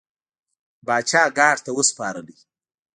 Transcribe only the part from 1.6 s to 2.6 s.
ته وسپارلې.